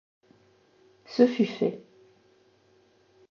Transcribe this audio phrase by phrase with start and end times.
[1.05, 1.83] Ce fut fait.